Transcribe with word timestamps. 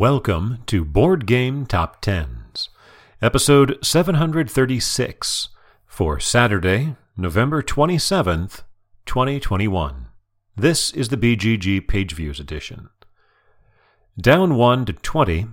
Welcome 0.00 0.64
to 0.64 0.82
Board 0.82 1.26
Game 1.26 1.66
Top 1.66 2.00
Tens, 2.00 2.70
episode 3.20 3.76
736 3.82 5.50
for 5.84 6.18
Saturday, 6.18 6.96
November 7.18 7.62
27th, 7.62 8.62
2021. 9.04 10.06
This 10.56 10.90
is 10.92 11.10
the 11.10 11.18
BGG 11.18 11.86
Page 11.86 12.14
Views 12.14 12.40
edition. 12.40 12.88
Down 14.18 14.54
1 14.54 14.86
to 14.86 14.94
20, 14.94 15.48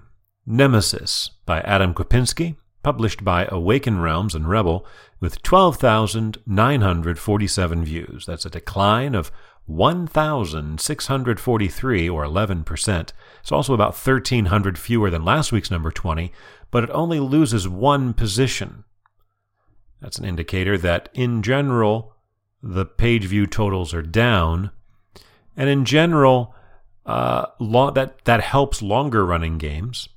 Nemesis 0.45 1.31
by 1.45 1.59
Adam 1.59 1.93
Kwapiński, 1.93 2.55
published 2.83 3.25
by 3.25 3.49
Awaken 3.51 3.99
Realms 3.99 4.33
and 4.33 4.47
Rebel, 4.47 4.87
with 5.19 5.43
12,947 5.43 7.83
views. 7.83 8.25
That's 8.25 8.45
a 8.45 8.49
decline 8.49 9.13
of 9.13 9.29
1,643 9.67 12.09
or 12.09 12.23
11%. 12.23 13.11
It's 13.41 13.51
also 13.51 13.73
about 13.73 13.95
1,300 13.95 14.77
fewer 14.77 15.09
than 15.09 15.25
last 15.25 15.51
week's 15.51 15.69
number 15.69 15.91
20, 15.91 16.31
but 16.71 16.85
it 16.85 16.89
only 16.91 17.19
loses 17.19 17.67
one 17.67 18.13
position. 18.13 18.85
That's 20.01 20.17
an 20.17 20.23
indicator 20.25 20.77
that, 20.77 21.09
in 21.13 21.43
general, 21.43 22.15
the 22.63 22.85
page 22.85 23.25
view 23.25 23.45
totals 23.45 23.93
are 23.93 24.01
down, 24.01 24.71
and 25.55 25.69
in 25.69 25.85
general, 25.85 26.55
uh, 27.05 27.45
lo- 27.59 27.91
that 27.91 28.25
that 28.25 28.41
helps 28.41 28.81
longer 28.81 29.25
running 29.25 29.57
games. 29.57 30.09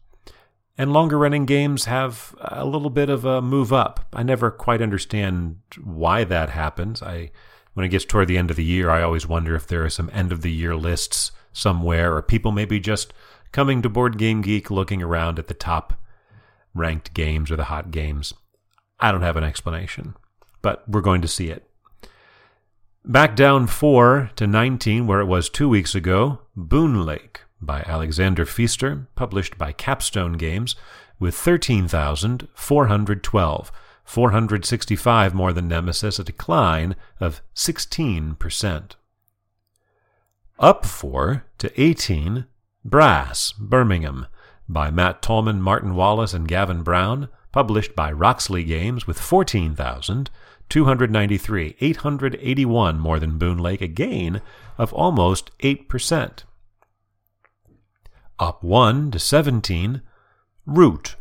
And 0.77 0.93
longer 0.93 1.19
running 1.19 1.45
games 1.45 1.85
have 1.85 2.35
a 2.41 2.65
little 2.65 2.89
bit 2.89 3.11
of 3.11 3.25
a 3.25 3.43
move 3.43 3.73
up. 3.73 4.07
I 4.15 4.23
never 4.23 4.51
quite 4.51 4.81
understand 4.81 5.59
why 5.83 6.25
that 6.25 6.51
happens. 6.51 7.03
I 7.03 7.33
when 7.75 7.87
it 7.87 7.91
gets 7.91 8.05
toward 8.05 8.29
the 8.29 8.39
end 8.39 8.51
of 8.51 8.57
the 8.57 8.65
year, 8.65 8.91
I 8.91 9.03
always 9.03 9.27
wonder 9.27 9.55
if 9.55 9.67
there 9.67 9.85
are 9.85 9.91
some 9.91 10.11
end 10.13 10.33
of 10.33 10.43
the 10.43 10.51
year 10.51 10.77
lists 10.77 11.33
somewhere, 11.53 12.15
or 12.15 12.23
people 12.23 12.53
maybe 12.53 12.81
just 12.81 13.13
coming 13.53 13.83
to 13.83 13.89
Board 13.89 14.19
Game 14.19 14.43
Geek 14.43 14.71
looking 14.71 15.03
around 15.03 15.39
at 15.39 15.49
the 15.49 15.55
top 15.55 15.95
ranked 16.75 17.15
games 17.15 17.51
or 17.51 17.57
the 17.57 17.65
hot 17.65 17.91
games. 17.91 18.35
I 18.99 19.13
don't 19.13 19.23
have 19.23 19.37
an 19.37 19.45
explanation, 19.45 20.15
but 20.63 20.89
we're 20.89 21.01
going 21.01 21.23
to 21.23 21.29
see 21.29 21.49
it. 21.49 21.67
Back 23.05 23.35
down 23.35 23.67
4 23.67 24.31
to 24.37 24.47
19, 24.47 25.07
where 25.07 25.21
it 25.21 25.27
was 25.27 25.49
two 25.49 25.69
weeks 25.69 25.95
ago, 25.95 26.41
Boon 26.55 27.07
Lake 27.07 27.41
by 27.61 27.83
Alexander 27.87 28.45
Pfister, 28.45 29.07
published 29.15 29.57
by 29.59 29.73
Capstone 29.73 30.35
Games, 30.35 30.77
with 31.19 31.35
13,412. 31.35 33.73
465 34.11 35.35
more 35.35 35.53
than 35.53 35.69
Nemesis, 35.69 36.19
a 36.19 36.25
decline 36.25 36.97
of 37.21 37.43
16%. 37.55 38.97
Up 40.59 40.85
4 40.85 41.45
to 41.59 41.81
18, 41.81 42.47
Brass, 42.85 43.53
Birmingham, 43.53 44.27
by 44.69 44.91
Matt 44.91 45.23
Tolman, 45.23 45.63
Martin 45.63 45.95
Wallace, 45.95 46.35
and 46.35 46.49
Gavin 46.49 46.83
Brown, 46.83 47.29
published 47.53 47.95
by 47.95 48.11
Roxley 48.11 48.65
Games 48.65 49.07
with 49.07 49.21
14,293, 49.21 51.77
881 51.81 52.99
more 52.99 53.21
than 53.21 53.39
Boon 53.39 53.59
Lake, 53.59 53.81
a 53.81 53.87
gain 53.87 54.43
of 54.77 54.93
almost 54.93 55.57
8%. 55.59 56.43
Up 58.41 58.65
1 58.65 59.13
to 59.13 59.21
17, 59.21 60.03
Root, 60.67 61.15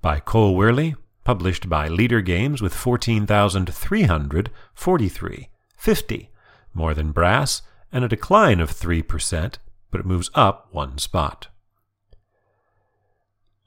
by 0.00 0.18
Cole 0.18 0.56
Wehrle, 0.56 0.96
published 1.24 1.68
by 1.68 1.88
Leder 1.88 2.24
Games 2.24 2.62
with 2.62 2.74
14,343, 2.74 5.48
50, 5.76 6.30
more 6.74 6.94
than 6.94 7.12
Brass, 7.12 7.62
and 7.92 8.04
a 8.04 8.08
decline 8.08 8.58
of 8.60 8.70
3%, 8.70 9.54
but 9.90 10.00
it 10.00 10.06
moves 10.06 10.30
up 10.34 10.68
one 10.72 10.98
spot. 10.98 11.48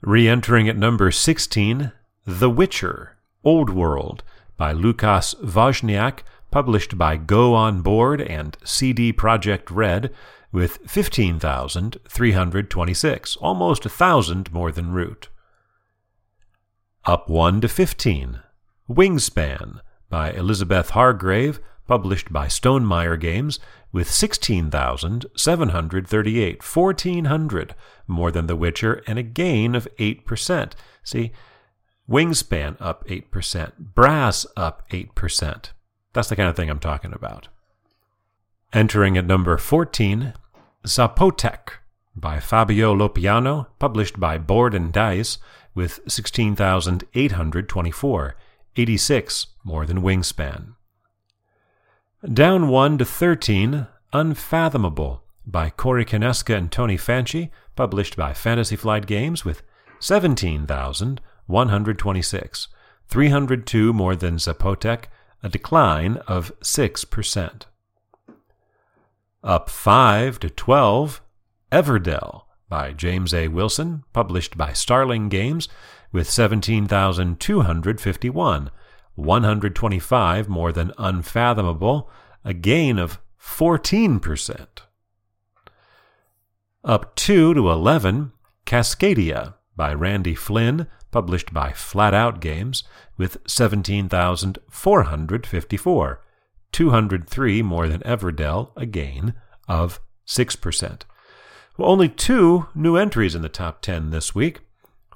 Re 0.02 0.28
entering 0.28 0.68
at 0.68 0.76
number 0.76 1.10
16, 1.10 1.92
The 2.24 2.50
Witcher, 2.50 3.16
Old 3.42 3.70
World, 3.70 4.22
by 4.56 4.70
Lukas 4.72 5.34
Wozniak, 5.42 6.20
published 6.50 6.98
by 6.98 7.16
Go 7.16 7.54
On 7.54 7.80
Board 7.82 8.20
and 8.20 8.56
CD 8.64 9.12
Projekt 9.12 9.70
Red, 9.70 10.12
with 10.52 10.78
15,326, 10.86 13.36
almost 13.36 13.84
a 13.84 13.90
thousand 13.90 14.52
more 14.52 14.72
than 14.72 14.92
Root. 14.92 15.28
Up 17.06 17.30
1 17.30 17.60
to 17.60 17.68
15. 17.68 18.40
Wingspan 18.90 19.80
by 20.10 20.32
Elizabeth 20.32 20.90
Hargrave, 20.90 21.60
published 21.86 22.32
by 22.32 22.48
Stonemaier 22.48 23.20
Games, 23.20 23.60
with 23.92 24.10
16,738, 24.10 26.62
1,400 26.64 27.74
more 28.08 28.32
than 28.32 28.48
The 28.48 28.56
Witcher, 28.56 29.04
and 29.06 29.20
a 29.20 29.22
gain 29.22 29.76
of 29.76 29.86
8%. 30.00 30.72
See, 31.04 31.30
Wingspan 32.10 32.76
up 32.80 33.06
8%, 33.06 33.72
Brass 33.78 34.44
up 34.56 34.82
8%. 34.90 35.70
That's 36.12 36.28
the 36.28 36.34
kind 36.34 36.48
of 36.48 36.56
thing 36.56 36.68
I'm 36.68 36.80
talking 36.80 37.12
about. 37.12 37.46
Entering 38.72 39.16
at 39.16 39.26
number 39.26 39.56
14, 39.56 40.34
Zapotec 40.84 41.68
by 42.16 42.40
Fabio 42.40 42.96
Lopiano, 42.96 43.66
published 43.78 44.18
by 44.18 44.38
Board 44.38 44.74
and 44.74 44.92
Dice, 44.92 45.38
with 45.76 46.00
16,824, 46.08 48.36
86 48.76 49.46
more 49.62 49.86
than 49.86 50.02
Wingspan. 50.02 50.74
Down 52.32 52.68
1 52.68 52.98
to 52.98 53.04
13, 53.04 53.86
Unfathomable 54.12 55.22
by 55.46 55.70
Corey 55.70 56.04
Konieczka 56.04 56.56
and 56.56 56.72
Tony 56.72 56.96
Fanchi, 56.96 57.50
published 57.76 58.16
by 58.16 58.32
Fantasy 58.32 58.74
Flight 58.74 59.06
Games 59.06 59.44
with 59.44 59.62
17,126, 60.00 62.68
302 63.08 63.92
more 63.92 64.16
than 64.16 64.36
Zapotec, 64.36 65.04
a 65.42 65.48
decline 65.48 66.16
of 66.26 66.50
6%. 66.60 67.62
Up 69.44 69.70
5 69.70 70.40
to 70.40 70.50
12, 70.50 71.20
Everdell 71.70 72.45
by 72.68 72.92
James 72.92 73.32
A. 73.32 73.46
Wilson, 73.48 74.04
published 74.12 74.56
by 74.56 74.72
Starling 74.72 75.28
Games, 75.28 75.68
with 76.12 76.30
17,251, 76.30 78.70
125 79.14 80.48
more 80.48 80.72
than 80.72 80.92
Unfathomable, 80.98 82.10
a 82.44 82.54
gain 82.54 82.98
of 82.98 83.20
14%. 83.40 84.66
Up 86.84 87.16
2 87.16 87.54
to 87.54 87.70
11, 87.70 88.32
Cascadia 88.64 89.54
by 89.76 89.92
Randy 89.92 90.34
Flynn, 90.34 90.86
published 91.10 91.52
by 91.52 91.72
Flat 91.72 92.14
Out 92.14 92.40
Games, 92.40 92.84
with 93.16 93.38
17,454, 93.46 96.22
203 96.72 97.62
more 97.62 97.88
than 97.88 98.00
Everdell, 98.00 98.72
a 98.76 98.86
gain 98.86 99.34
of 99.68 100.00
6%. 100.26 101.02
Only 101.78 102.08
two 102.08 102.68
new 102.74 102.96
entries 102.96 103.34
in 103.34 103.42
the 103.42 103.48
top 103.48 103.82
10 103.82 104.10
this 104.10 104.34
week. 104.34 104.60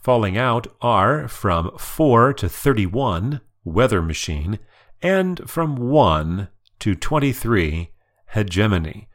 Falling 0.01 0.37
out 0.37 0.67
are 0.81 1.27
from 1.29 1.77
4 1.79 2.35
to 2.35 2.49
31, 2.49 3.41
Weather 3.65 4.03
Machine, 4.03 4.59
and 5.03 5.49
from 5.49 5.77
1 5.77 6.49
to 6.81 6.95
23, 6.95 7.91
Hegemony. 8.35 9.09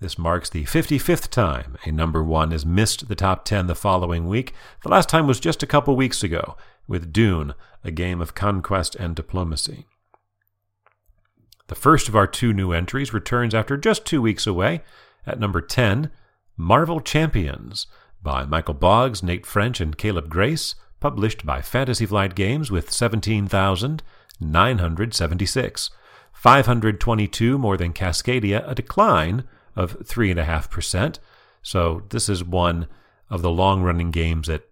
This 0.00 0.18
marks 0.18 0.48
the 0.48 0.64
55th 0.64 1.28
time 1.28 1.76
a 1.84 1.92
number 1.92 2.22
one 2.22 2.52
has 2.52 2.64
missed 2.64 3.08
the 3.08 3.14
top 3.14 3.44
10 3.44 3.66
the 3.66 3.74
following 3.74 4.26
week. 4.28 4.54
The 4.82 4.88
last 4.88 5.08
time 5.08 5.26
was 5.26 5.40
just 5.40 5.62
a 5.62 5.66
couple 5.66 5.94
weeks 5.94 6.22
ago 6.22 6.56
with 6.88 7.12
Dune, 7.12 7.54
a 7.84 7.90
game 7.90 8.20
of 8.20 8.34
conquest 8.34 8.94
and 8.96 9.14
diplomacy. 9.14 9.86
The 11.68 11.74
first 11.74 12.08
of 12.08 12.16
our 12.16 12.26
two 12.26 12.52
new 12.52 12.72
entries 12.72 13.12
returns 13.12 13.54
after 13.54 13.76
just 13.76 14.04
two 14.04 14.22
weeks 14.22 14.46
away. 14.46 14.82
At 15.26 15.38
number 15.38 15.60
10, 15.60 16.10
Marvel 16.56 17.00
Champions 17.00 17.86
by 18.22 18.44
Michael 18.44 18.74
Boggs, 18.74 19.22
Nate 19.22 19.46
French, 19.46 19.80
and 19.80 19.96
Caleb 19.96 20.28
Grace, 20.28 20.74
published 21.00 21.46
by 21.46 21.62
Fantasy 21.62 22.06
Flight 22.06 22.34
Games 22.34 22.70
with 22.70 22.92
17,976. 22.92 25.90
522 26.32 27.58
more 27.58 27.76
than 27.76 27.92
Cascadia, 27.92 28.68
a 28.68 28.74
decline 28.74 29.44
of 29.76 29.98
3.5%. 30.00 31.18
So 31.62 32.02
this 32.08 32.28
is 32.28 32.44
one 32.44 32.86
of 33.28 33.42
the 33.42 33.50
long 33.50 33.82
running 33.82 34.10
games 34.10 34.48
that 34.48 34.68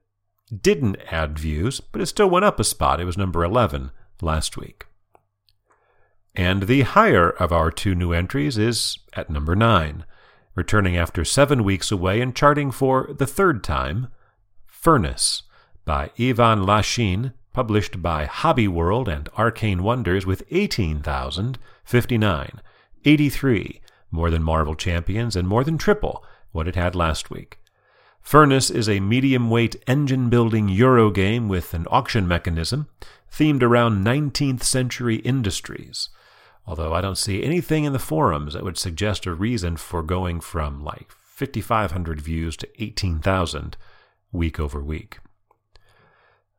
didn't 0.54 0.96
add 1.10 1.38
views, 1.38 1.80
but 1.80 2.00
it 2.00 2.06
still 2.06 2.30
went 2.30 2.44
up 2.44 2.58
a 2.58 2.64
spot. 2.64 3.00
It 3.00 3.04
was 3.04 3.18
number 3.18 3.44
11 3.44 3.90
last 4.22 4.56
week. 4.56 4.86
And 6.34 6.64
the 6.64 6.82
higher 6.82 7.30
of 7.30 7.52
our 7.52 7.70
two 7.70 7.94
new 7.94 8.12
entries 8.12 8.56
is 8.56 8.98
at 9.14 9.30
number 9.30 9.56
9 9.56 10.04
returning 10.58 10.96
after 10.96 11.24
seven 11.24 11.62
weeks 11.62 11.92
away 11.92 12.20
and 12.20 12.34
charting 12.34 12.72
for 12.72 13.14
the 13.16 13.28
third 13.28 13.62
time 13.62 14.08
Furnace 14.66 15.44
by 15.84 16.10
Ivan 16.18 16.64
Lashin, 16.64 17.32
published 17.52 18.02
by 18.02 18.24
Hobby 18.24 18.66
World 18.66 19.08
and 19.08 19.28
Arcane 19.38 19.84
Wonders 19.84 20.26
with 20.26 20.42
18,059, 20.50 22.60
83 23.04 23.80
more 24.10 24.30
than 24.30 24.42
Marvel 24.42 24.74
Champions 24.74 25.36
and 25.36 25.46
more 25.46 25.62
than 25.62 25.78
triple 25.78 26.24
what 26.50 26.66
it 26.66 26.74
had 26.74 26.96
last 26.96 27.30
week. 27.30 27.60
Furnace 28.20 28.68
is 28.68 28.88
a 28.88 28.98
medium 28.98 29.50
weight 29.50 29.76
engine 29.86 30.28
building 30.28 30.68
Euro 30.68 31.12
game 31.12 31.48
with 31.48 31.72
an 31.72 31.86
auction 31.88 32.26
mechanism 32.26 32.88
themed 33.32 33.62
around 33.62 34.04
19th 34.04 34.64
century 34.64 35.18
industries. 35.18 36.08
Although 36.68 36.92
I 36.92 37.00
don't 37.00 37.16
see 37.16 37.42
anything 37.42 37.84
in 37.84 37.94
the 37.94 37.98
forums 37.98 38.52
that 38.52 38.62
would 38.62 38.76
suggest 38.76 39.24
a 39.24 39.32
reason 39.32 39.78
for 39.78 40.02
going 40.02 40.38
from 40.40 40.84
like 40.84 41.10
5,500 41.10 42.20
views 42.20 42.58
to 42.58 42.68
18,000 42.82 43.78
week 44.32 44.60
over 44.60 44.82
week. 44.82 45.18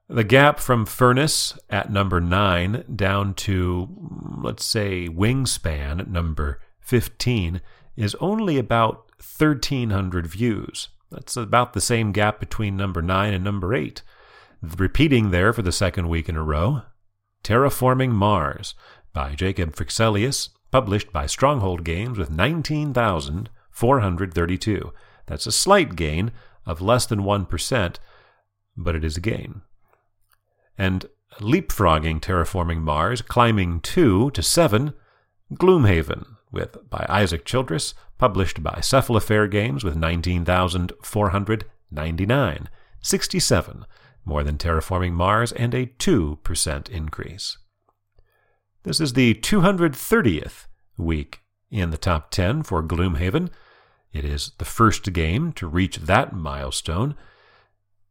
The 0.08 0.24
gap 0.24 0.60
from 0.60 0.88
Furnace 0.88 1.60
at 1.70 1.92
number 1.92 2.20
9 2.20 2.86
down 2.96 3.36
to, 3.36 3.88
let's 4.42 4.66
say, 4.66 5.08
Wingspan 5.08 6.00
at 6.00 6.10
number 6.10 6.60
15 6.80 7.62
is 7.96 8.16
only 8.16 8.58
about 8.58 9.12
1,300 9.20 10.26
views. 10.26 10.88
That's 11.12 11.38
about 11.38 11.74
the 11.74 11.82
same 11.82 12.14
gap 12.14 12.40
between 12.40 12.76
number 12.76 13.04
9 13.04 13.32
and 13.32 13.44
number 13.44 13.76
8. 13.76 14.02
Repeating 14.64 15.30
there 15.30 15.54
for 15.54 15.62
the 15.62 15.72
second 15.72 16.10
week 16.10 16.28
in 16.28 16.36
a 16.36 16.44
row 16.44 16.82
Terraforming 17.44 18.12
Mars 18.12 18.76
by 19.14 19.36
Jacob 19.36 19.76
Fryxelius, 19.76 20.50
published 20.72 21.12
by 21.12 21.26
Stronghold 21.26 21.84
Games 21.84 22.18
with 22.18 22.30
19,432. 22.30 24.94
That's 25.26 25.48
a 25.48 25.52
slight 25.52 25.96
gain 25.96 26.32
of 26.66 26.82
less 26.82 27.06
than 27.06 27.20
1%, 27.22 27.96
but 28.78 28.96
it 28.96 29.04
is 29.04 29.18
a 29.18 29.22
gain. 29.22 29.62
And 30.78 31.08
leapfrogging 31.40 32.22
Terraforming 32.22 32.82
Mars, 32.82 33.22
climbing 33.22 33.82
2 33.82 34.32
to 34.32 34.42
7, 34.42 34.94
Gloomhaven 35.54 36.26
with 36.52 36.90
by 36.90 37.06
Isaac 37.10 37.46
Childress, 37.46 37.94
published 38.18 38.64
by 38.64 38.80
Cephalofair 38.82 39.48
Games 39.50 39.84
with 39.84 39.96
19,499, 39.96 42.70
67 43.02 43.86
more 44.26 44.44
than 44.44 44.58
Terraforming 44.58 45.14
Mars 45.14 45.54
and 45.54 45.74
a 45.74 45.86
2% 45.88 46.90
increase. 46.90 47.58
This 48.90 49.00
is 49.00 49.14
the 49.14 49.36
230th 49.36 50.66
week 50.98 51.44
in 51.70 51.92
the 51.92 51.98
top 51.98 52.32
10 52.32 52.64
for 52.64 52.82
Gloomhaven. 52.82 53.52
It 54.12 54.26
is 54.26 54.54
the 54.58 54.66
first 54.66 55.14
game 55.14 55.54
to 55.54 55.68
reach 55.68 55.98
that 55.98 56.34
milestone. 56.34 57.14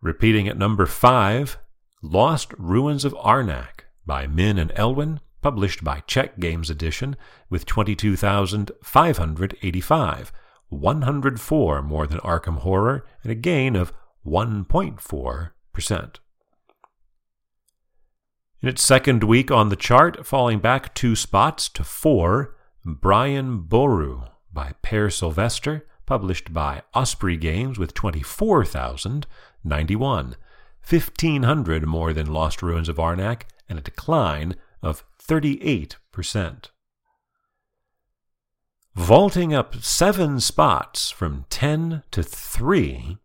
Repeating 0.01 0.47
at 0.47 0.57
number 0.57 0.87
5, 0.87 1.59
Lost 2.01 2.53
Ruins 2.57 3.05
of 3.05 3.13
Arnak 3.13 3.81
by 4.03 4.25
Min 4.25 4.57
and 4.57 4.71
Elwen, 4.71 5.19
published 5.43 5.83
by 5.83 5.99
Czech 6.07 6.39
Games 6.39 6.71
Edition, 6.71 7.15
with 7.51 7.67
22,585, 7.67 10.31
104 10.73 11.81
more 11.81 12.07
than 12.07 12.19
Arkham 12.19 12.59
Horror, 12.59 13.05
and 13.21 13.31
a 13.31 13.35
gain 13.35 13.75
of 13.75 13.93
1.4%. 14.25 16.15
In 18.61 18.69
its 18.69 18.81
second 18.81 19.23
week 19.23 19.51
on 19.51 19.69
the 19.69 19.75
chart, 19.75 20.25
falling 20.25 20.59
back 20.59 20.93
two 20.93 21.15
spots 21.15 21.67
to 21.69 21.83
4, 21.83 22.55
Brian 22.85 23.59
Boru 23.59 24.23
by 24.53 24.73
Peer 24.81 25.09
Sylvester, 25.09 25.85
published 26.05 26.53
by 26.53 26.83
Osprey 26.93 27.37
Games 27.37 27.79
with 27.79 27.93
24,091. 27.93 30.35
1,500 30.89 31.85
more 31.85 32.13
than 32.13 32.31
Lost 32.31 32.61
Ruins 32.61 32.87
of 32.89 32.97
Arnak, 32.97 33.43
and 33.69 33.79
a 33.79 33.81
decline 33.81 34.55
of 34.81 35.05
38%. 35.21 36.65
Vaulting 38.95 39.55
up 39.55 39.75
seven 39.81 40.39
spots 40.39 41.09
from 41.09 41.47
10 41.49 42.03
to 42.11 42.21
3, 42.21 43.17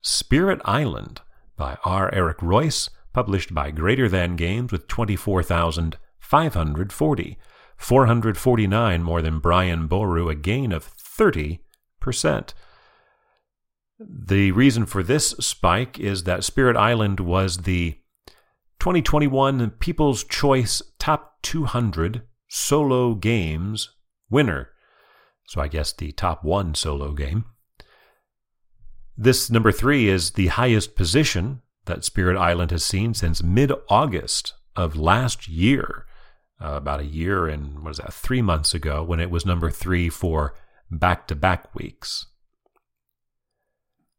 Spirit 0.00 0.60
Island 0.64 1.20
by 1.56 1.78
R. 1.84 2.12
Eric 2.12 2.38
Reuss, 2.38 2.90
published 3.12 3.54
by 3.54 3.70
Greater 3.70 4.08
Than 4.08 4.34
Games 4.34 4.72
with 4.72 4.88
24,540. 4.88 7.38
449 7.76 9.02
more 9.04 9.22
than 9.22 9.38
Brian 9.38 9.86
Boru, 9.86 10.28
a 10.28 10.34
gain 10.34 10.72
of 10.72 10.92
30%. 10.96 11.60
The 14.00 14.50
reason 14.50 14.84
for 14.84 15.04
this 15.04 15.28
spike 15.38 16.00
is 16.00 16.24
that 16.24 16.42
Spirit 16.42 16.76
Island 16.76 17.20
was 17.20 17.58
the 17.58 18.00
2021 18.80 19.70
People's 19.78 20.24
Choice 20.24 20.82
Top 20.98 21.40
200 21.42 22.22
Solo 22.48 23.14
Games 23.14 23.94
winner. 24.28 24.70
So 25.46 25.60
I 25.60 25.68
guess 25.68 25.92
the 25.92 26.12
top 26.12 26.44
one 26.44 26.74
solo 26.74 27.12
game. 27.12 27.44
This 29.16 29.50
number 29.50 29.70
three 29.70 30.08
is 30.08 30.32
the 30.32 30.48
highest 30.48 30.96
position 30.96 31.62
that 31.84 32.04
Spirit 32.04 32.36
Island 32.36 32.70
has 32.70 32.84
seen 32.84 33.14
since 33.14 33.42
mid 33.42 33.72
August 33.88 34.54
of 34.74 34.96
last 34.96 35.48
year. 35.48 36.06
Uh, 36.60 36.76
about 36.76 37.00
a 37.00 37.04
year 37.04 37.46
and 37.48 37.82
what 37.82 37.90
is 37.90 37.96
that, 37.98 38.12
three 38.12 38.40
months 38.40 38.74
ago, 38.74 39.02
when 39.02 39.20
it 39.20 39.30
was 39.30 39.44
number 39.44 39.70
three 39.70 40.08
for 40.08 40.54
back 40.90 41.26
to 41.26 41.34
back 41.34 41.74
weeks. 41.74 42.26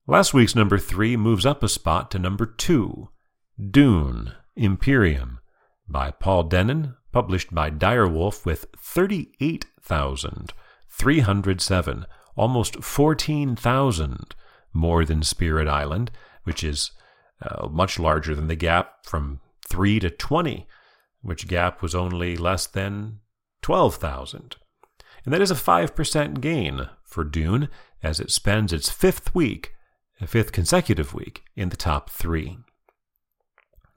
Last 0.06 0.34
week's 0.34 0.56
number 0.56 0.78
three 0.78 1.18
moves 1.18 1.46
up 1.46 1.64
a 1.64 1.70
spot 1.70 2.12
to 2.12 2.20
number 2.20 2.46
two 2.46 3.10
Dune 3.72 4.34
Imperium 4.56 5.40
by 5.88 6.12
Paul 6.12 6.48
Dennen, 6.50 6.96
published 7.12 7.56
by 7.56 7.72
Direwolf 7.72 8.46
with 8.46 8.66
38,307, 10.98 12.06
almost 12.36 12.84
14,000 12.84 14.36
more 14.74 15.06
than 15.06 15.24
Spirit 15.24 15.68
Island, 15.68 16.12
which 16.44 16.64
is 16.64 16.92
uh, 17.42 17.68
much 17.68 18.00
larger 18.00 18.36
than 18.36 18.48
the 18.48 18.56
gap 18.56 19.06
from 19.06 19.40
3 19.68 20.00
to 20.00 20.10
20, 20.10 20.68
which 21.22 21.48
gap 21.48 21.82
was 21.82 21.96
only 21.96 22.38
less 22.38 22.68
than 22.68 23.20
12,000. 23.62 24.56
And 25.24 25.34
that 25.34 25.42
is 25.42 25.52
a 25.52 25.56
5% 25.56 26.42
gain 26.42 26.90
for 27.04 27.24
Dune 27.24 27.70
as 28.04 28.20
it 28.20 28.32
spends 28.32 28.72
its 28.72 28.90
fifth 28.90 29.34
week 29.34 29.76
a 30.22 30.28
fifth 30.28 30.52
consecutive 30.52 31.14
week 31.14 31.44
in 31.56 31.70
the 31.70 31.78
top 31.78 32.10
three. 32.10 32.58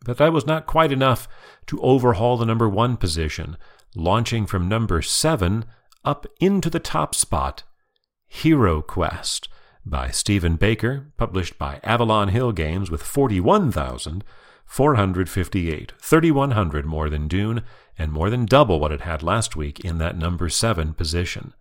But 0.04 0.18
that 0.18 0.32
was 0.32 0.46
not 0.46 0.66
quite 0.66 0.92
enough 0.92 1.28
to 1.66 1.80
overhaul 1.80 2.36
the 2.36 2.46
number 2.46 2.68
one 2.68 2.96
position, 2.96 3.56
launching 3.94 4.46
from 4.46 4.68
number 4.68 5.02
seven 5.02 5.64
up 6.04 6.26
into 6.40 6.70
the 6.70 6.80
top 6.80 7.14
spot 7.14 7.64
Hero 8.26 8.82
Quest 8.82 9.48
by 9.84 10.10
Stephen 10.10 10.56
Baker, 10.56 11.12
published 11.16 11.58
by 11.58 11.80
Avalon 11.82 12.28
Hill 12.28 12.52
Games 12.52 12.90
with 12.90 13.02
41,458, 13.02 15.92
3,100 15.98 16.86
more 16.86 17.08
than 17.08 17.28
Dune, 17.28 17.62
and 17.96 18.12
more 18.12 18.30
than 18.30 18.44
double 18.44 18.78
what 18.78 18.92
it 18.92 19.00
had 19.00 19.22
last 19.22 19.56
week 19.56 19.80
in 19.80 19.98
that 19.98 20.16
number 20.16 20.48
seven 20.48 20.92
position. 20.92 21.54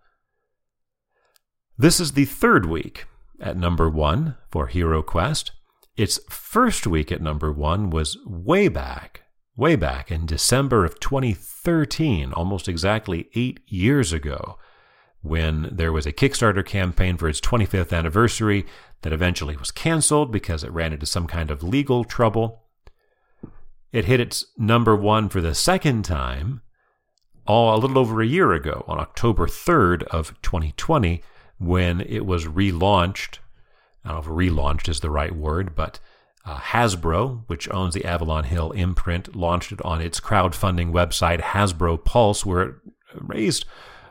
This 1.76 2.00
is 2.00 2.12
the 2.12 2.24
third 2.24 2.66
week 2.66 3.06
at 3.40 3.56
number 3.56 3.88
one 3.88 4.36
for 4.50 4.66
Hero 4.66 5.02
Quest. 5.02 5.52
Its 5.96 6.20
first 6.28 6.86
week 6.86 7.10
at 7.10 7.22
number 7.22 7.52
one 7.52 7.90
was 7.90 8.18
way 8.26 8.68
back, 8.68 9.22
way 9.58 9.74
back 9.74 10.10
in 10.10 10.24
December 10.24 10.84
of 10.84 11.00
2013, 11.00 12.32
almost 12.32 12.68
exactly 12.68 13.28
eight 13.34 13.58
years 13.66 14.12
ago, 14.12 14.56
when 15.20 15.68
there 15.72 15.92
was 15.92 16.06
a 16.06 16.12
Kickstarter 16.12 16.64
campaign 16.64 17.16
for 17.16 17.28
its 17.28 17.40
25th 17.40 17.92
anniversary 17.92 18.64
that 19.02 19.12
eventually 19.12 19.56
was 19.56 19.72
canceled 19.72 20.30
because 20.30 20.62
it 20.62 20.70
ran 20.70 20.92
into 20.92 21.06
some 21.06 21.26
kind 21.26 21.50
of 21.50 21.64
legal 21.64 22.04
trouble. 22.04 22.62
It 23.92 24.04
hit 24.04 24.20
its 24.20 24.46
number 24.56 24.94
one 24.94 25.28
for 25.28 25.40
the 25.40 25.56
second 25.56 26.04
time 26.04 26.62
all 27.44 27.74
a 27.74 27.80
little 27.80 27.98
over 27.98 28.22
a 28.22 28.26
year 28.26 28.52
ago 28.52 28.84
on 28.86 29.00
October 29.00 29.46
3rd 29.46 30.04
of 30.04 30.40
2020 30.42 31.20
when 31.58 32.00
it 32.02 32.24
was 32.24 32.46
relaunched. 32.46 33.38
I 34.04 34.10
don't 34.10 34.26
know 34.26 34.32
if 34.32 34.52
relaunched 34.52 34.88
is 34.88 35.00
the 35.00 35.10
right 35.10 35.34
word, 35.34 35.74
but 35.74 35.98
uh, 36.44 36.58
Hasbro, 36.58 37.44
which 37.46 37.70
owns 37.70 37.94
the 37.94 38.04
Avalon 38.04 38.44
Hill 38.44 38.72
imprint, 38.72 39.36
launched 39.36 39.72
it 39.72 39.82
on 39.82 40.00
its 40.00 40.20
crowdfunding 40.20 40.92
website, 40.92 41.40
Hasbro 41.40 42.04
Pulse, 42.04 42.46
where 42.46 42.62
it 42.62 42.74
raised 43.14 43.66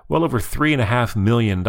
well 0.07 0.23
over 0.23 0.39
$3.5 0.39 1.15
million. 1.15 1.63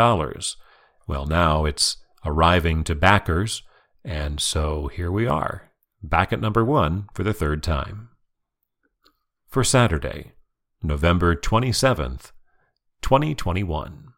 Well, 1.06 1.26
now 1.26 1.64
it's 1.64 1.96
arriving 2.24 2.84
to 2.84 2.94
backers, 2.94 3.62
and 4.04 4.40
so 4.40 4.88
here 4.88 5.10
we 5.10 5.26
are, 5.26 5.70
back 6.02 6.32
at 6.32 6.40
number 6.40 6.64
one 6.64 7.08
for 7.14 7.22
the 7.22 7.32
third 7.32 7.62
time. 7.62 8.10
For 9.46 9.64
Saturday, 9.64 10.32
November 10.82 11.34
27th, 11.34 12.32
2021. 13.00 14.12